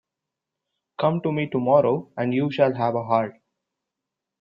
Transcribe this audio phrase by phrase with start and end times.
[0.99, 3.39] Come to me tomorrow and you shall have a heart.